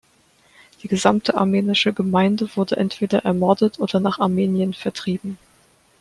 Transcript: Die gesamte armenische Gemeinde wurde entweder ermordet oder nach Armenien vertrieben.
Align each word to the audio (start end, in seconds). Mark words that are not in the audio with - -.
Die 0.81 0.87
gesamte 0.87 1.35
armenische 1.35 1.93
Gemeinde 1.93 2.49
wurde 2.55 2.75
entweder 2.75 3.19
ermordet 3.23 3.77
oder 3.79 3.99
nach 3.99 4.17
Armenien 4.17 4.73
vertrieben. 4.73 5.37